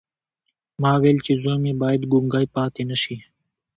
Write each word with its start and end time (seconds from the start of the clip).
ما 0.81 0.91
ویل 1.01 1.17
چې 1.25 1.33
زوی 1.41 1.57
مې 1.63 1.73
باید 1.81 2.09
ګونګی 2.11 2.45
پاتې 2.55 2.81
نه 2.89 2.97
شي 3.01 3.17